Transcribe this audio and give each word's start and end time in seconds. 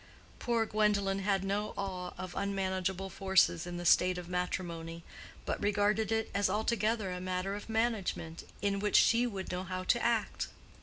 Poor 0.39 0.65
Gwendolen 0.65 1.19
had 1.19 1.43
no 1.43 1.75
awe 1.77 2.11
of 2.17 2.33
unmanageable 2.35 3.11
forces 3.11 3.67
in 3.67 3.77
the 3.77 3.85
state 3.85 4.17
of 4.17 4.27
matrimony, 4.27 5.03
but 5.45 5.61
regarded 5.61 6.11
it 6.11 6.31
as 6.33 6.49
altogether 6.49 7.11
a 7.11 7.21
matter 7.21 7.53
of 7.53 7.69
management, 7.69 8.43
in 8.63 8.79
which 8.79 8.95
she 8.95 9.27
would 9.27 9.51
know 9.51 9.63
how 9.63 9.83
to 9.83 10.01
act. 10.03 10.47